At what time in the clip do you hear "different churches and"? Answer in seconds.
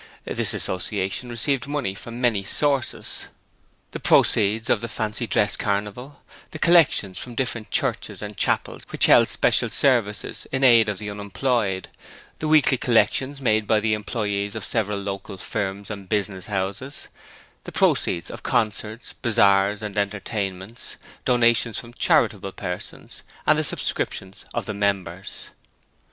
7.35-8.35